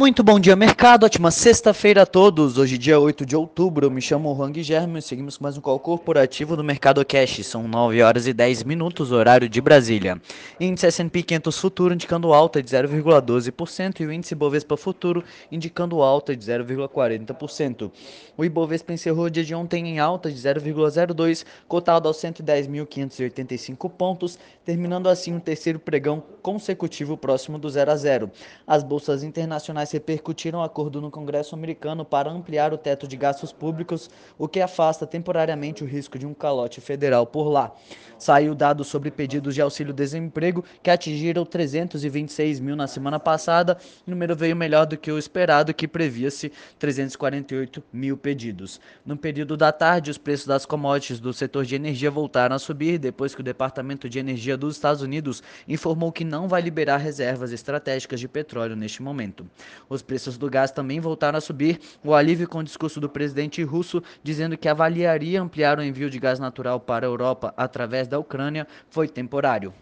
[0.00, 1.04] Muito bom dia, mercado.
[1.04, 2.56] Ótima sexta-feira a todos.
[2.56, 3.84] Hoje, dia 8 de outubro.
[3.84, 7.44] Eu me chamo Juan Guilherme e seguimos com mais um call corporativo do Mercado Cash.
[7.44, 10.18] São 9 horas e 10 minutos, horário de Brasília.
[10.58, 15.22] Índice S&P 500 Futuro indicando alta de 0,12% e o índice Bovespa Futuro
[15.52, 17.92] indicando alta de 0,40%.
[18.38, 24.38] O Ibovespa encerrou o dia de ontem em alta de 0,02, cotado aos 110.585 pontos,
[24.64, 28.30] terminando assim o terceiro pregão consecutivo próximo do 0 a 0.
[28.66, 34.10] As bolsas internacionais repercutiram acordo no Congresso americano para ampliar o teto de gastos públicos,
[34.38, 37.72] o que afasta temporariamente o risco de um calote federal por lá.
[38.18, 43.78] Saiu dado sobre pedidos de auxílio-desemprego, que atingiram 326 mil na semana passada.
[44.06, 48.78] O número veio melhor do que o esperado, que previa-se 348 mil pedidos.
[49.06, 52.98] No período da tarde, os preços das commodities do setor de energia voltaram a subir,
[52.98, 57.52] depois que o Departamento de Energia dos Estados Unidos informou que não vai liberar reservas
[57.52, 59.46] estratégicas de petróleo neste momento.
[59.88, 63.62] Os preços do gás também voltaram a subir, o alívio com o discurso do presidente
[63.62, 68.18] russo dizendo que avaliaria ampliar o envio de gás natural para a Europa através da
[68.18, 69.72] Ucrânia foi temporário.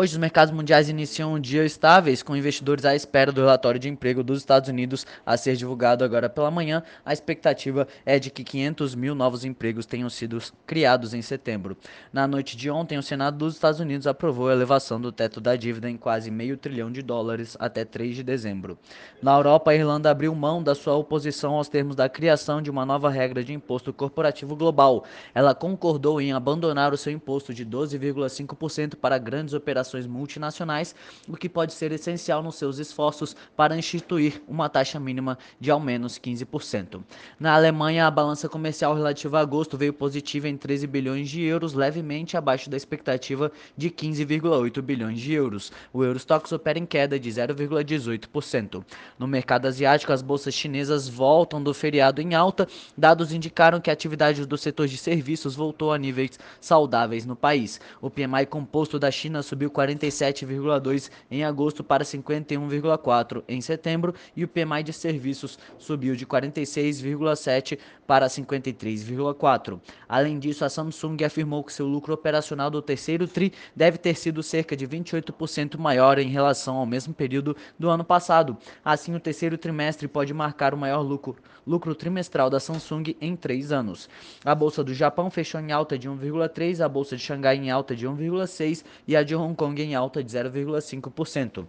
[0.00, 3.88] Hoje, os mercados mundiais iniciam um dia estáveis, com investidores à espera do relatório de
[3.88, 6.84] emprego dos Estados Unidos a ser divulgado agora pela manhã.
[7.04, 11.76] A expectativa é de que 500 mil novos empregos tenham sido criados em setembro.
[12.12, 15.56] Na noite de ontem, o Senado dos Estados Unidos aprovou a elevação do teto da
[15.56, 18.78] dívida em quase meio trilhão de dólares até 3 de dezembro.
[19.20, 22.86] Na Europa, a Irlanda abriu mão da sua oposição aos termos da criação de uma
[22.86, 25.02] nova regra de imposto corporativo global.
[25.34, 30.94] Ela concordou em abandonar o seu imposto de 12,5% para grandes operações corporações multinacionais,
[31.26, 35.80] o que pode ser essencial nos seus esforços para instituir uma taxa mínima de ao
[35.80, 37.00] menos 15%.
[37.40, 41.72] Na Alemanha, a balança comercial relativa a agosto veio positiva em 13 bilhões de euros,
[41.72, 45.72] levemente abaixo da expectativa de 15,8 bilhões de euros.
[45.92, 48.84] O Eurostox opera em queda de 0,18%.
[49.18, 52.68] No mercado asiático, as bolsas chinesas voltam do feriado em alta.
[52.96, 57.80] Dados indicaram que a atividade do setor de serviços voltou a níveis saudáveis no país.
[58.00, 64.48] O PMI composto da China subiu 47,2 em agosto para 51,4 em setembro e o
[64.48, 69.80] PMI de serviços subiu de 46,7 para 53,4.
[70.08, 74.42] Além disso, a Samsung afirmou que seu lucro operacional do terceiro tri deve ter sido
[74.42, 78.56] cerca de 28% maior em relação ao mesmo período do ano passado.
[78.84, 81.36] Assim, o terceiro trimestre pode marcar o maior lucro,
[81.66, 84.08] lucro trimestral da Samsung em três anos.
[84.42, 87.94] A bolsa do Japão fechou em alta de 1,3, a bolsa de Xangai em alta
[87.94, 91.66] de 1,6 e a de Hong Kong em alta de 0,5%.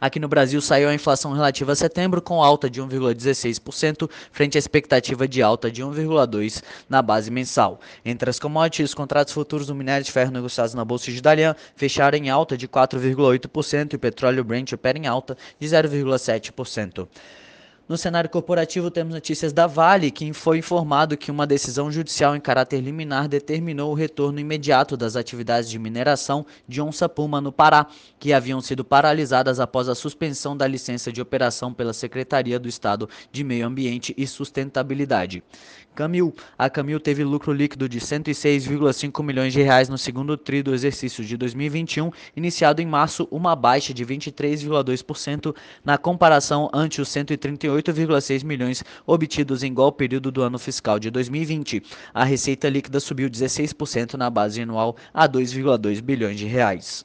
[0.00, 4.58] Aqui no Brasil saiu a inflação relativa a setembro com alta de 1,16% frente à
[4.58, 7.80] expectativa de alta de 1,2% na base mensal.
[8.04, 11.54] Entre as commodities, os contratos futuros do minério de ferro negociados na Bolsa de Dalian
[11.76, 17.08] fecharam em alta de 4,8% e o petróleo Brent opera em alta de 0,7%.
[17.88, 22.40] No cenário corporativo, temos notícias da Vale, que foi informado que uma decisão judicial em
[22.40, 27.86] caráter liminar determinou o retorno imediato das atividades de mineração de onça-puma no Pará,
[28.18, 33.08] que haviam sido paralisadas após a suspensão da licença de operação pela Secretaria do Estado
[33.30, 35.44] de Meio Ambiente e Sustentabilidade.
[35.96, 36.34] Camil.
[36.58, 41.24] A Camil teve lucro líquido de 106,5 milhões de reais no segundo tri do exercício
[41.24, 47.08] de 2021, iniciado em março, uma baixa de 23,2% na comparação ante os
[47.82, 51.82] 138,6 milhões obtidos em igual período do ano fiscal de 2020.
[52.12, 57.04] A receita líquida subiu 16% na base anual a 2,2 bilhões de reais.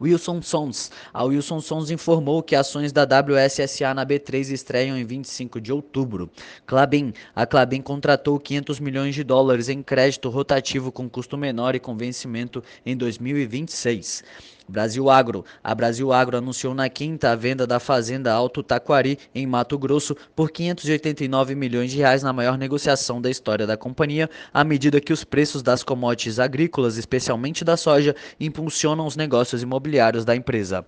[0.00, 0.90] Wilson Sons.
[1.12, 6.30] A Wilson Sons informou que ações da WSSA na B3 estreiam em 25 de outubro.
[6.66, 7.12] Clabin.
[7.34, 11.96] A Clabin contratou 500 milhões de dólares em crédito rotativo com custo menor e com
[11.96, 14.24] vencimento em 2026.
[14.68, 15.44] Brasil Agro.
[15.64, 20.14] A Brasil Agro anunciou na quinta a venda da fazenda Alto Taquari, em Mato Grosso,
[20.36, 25.12] por 589 milhões de reais na maior negociação da história da companhia, à medida que
[25.12, 30.84] os preços das commodities agrícolas, especialmente da soja, impulsionam os negócios imobiliários da empresa.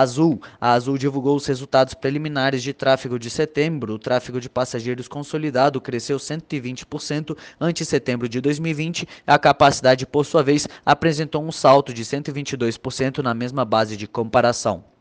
[0.00, 0.40] Azul.
[0.60, 3.94] A Azul divulgou os resultados preliminares de tráfego de setembro.
[3.94, 9.06] O tráfego de passageiros consolidado cresceu 120% ante setembro de 2020.
[9.26, 14.93] A capacidade, por sua vez, apresentou um salto de 122% na mesma base de comparação.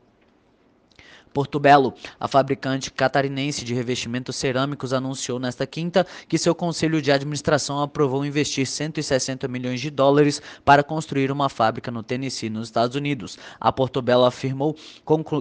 [1.33, 7.11] Porto Belo, a fabricante catarinense de revestimentos cerâmicos anunciou nesta quinta que seu conselho de
[7.11, 12.95] administração aprovou investir 160 milhões de dólares para construir uma fábrica no Tennessee, nos Estados
[12.95, 13.37] Unidos.
[13.59, 14.75] A Porto Belo afirmou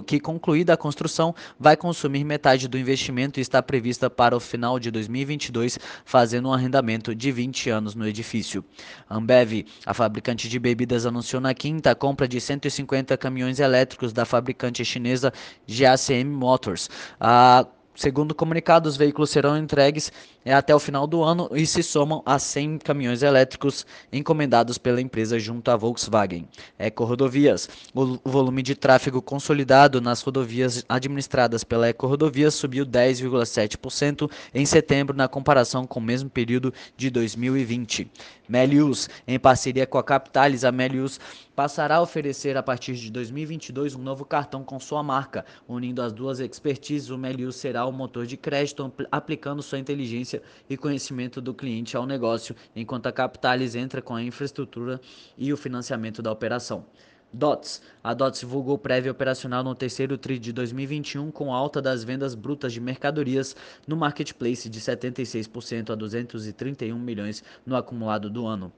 [0.05, 4.79] que concluída a construção vai consumir metade do investimento e está prevista para o final
[4.79, 8.63] de 2022, fazendo um arrendamento de 20 anos no edifício.
[9.09, 14.25] Ambev, a fabricante de bebidas, anunciou na quinta a compra de 150 caminhões elétricos da
[14.25, 15.31] fabricante chinesa
[15.77, 16.89] GACM Motors.
[17.19, 17.65] A
[17.95, 20.11] Segundo o comunicado, os veículos serão entregues
[20.51, 25.39] até o final do ano e se somam a 100 caminhões elétricos encomendados pela empresa
[25.39, 26.47] junto à Volkswagen.
[26.77, 27.69] Eco-rodovias.
[27.93, 35.27] O volume de tráfego consolidado nas rodovias administradas pela Eco-rodovias subiu 10,7% em setembro na
[35.27, 38.09] comparação com o mesmo período de 2020.
[38.47, 41.19] Melius, em parceria com a Capitalis, a Melius
[41.55, 45.45] passará a oferecer a partir de 2022 um novo cartão com sua marca.
[45.67, 50.41] Unindo as duas expertises, o Melius será o motor de crédito aplicando sua inteligência experiência
[50.69, 54.99] e conhecimento do cliente ao negócio, enquanto a Capitalis entra com a infraestrutura
[55.37, 56.85] e o financiamento da operação.
[57.31, 57.81] DOTS.
[58.03, 62.71] A DOTS divulgou prévia operacional no terceiro TRI de 2021 com alta das vendas brutas
[62.71, 63.55] de mercadorias
[63.87, 68.71] no marketplace de 76% a 231 milhões no acumulado do ano.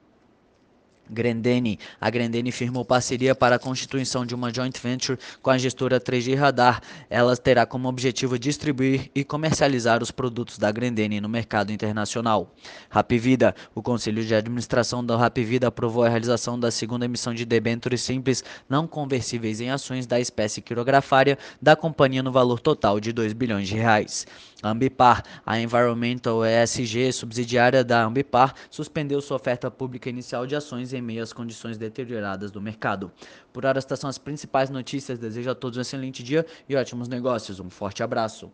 [1.10, 1.78] Grendene.
[2.00, 6.36] A Grendene firmou parceria para a constituição de uma joint venture com a gestora 3G
[6.36, 6.80] Radar.
[7.08, 12.54] Ela terá como objetivo distribuir e comercializar os produtos da Grendene no mercado internacional.
[12.88, 13.54] Rapvida.
[13.74, 18.44] O Conselho de Administração da Rapvida aprovou a realização da segunda emissão de debêntures simples
[18.68, 23.68] não conversíveis em ações da espécie quirografária da companhia no valor total de 2 bilhões
[23.68, 24.26] de reais.
[24.62, 31.02] Ambipar, a Environmental ESG, subsidiária da Ambipar, suspendeu sua oferta pública inicial de ações em
[31.02, 33.12] meio às condições deterioradas do mercado.
[33.52, 35.18] Por hora, estas são as principais notícias.
[35.18, 37.60] Desejo a todos um excelente dia e ótimos negócios.
[37.60, 38.50] Um forte abraço.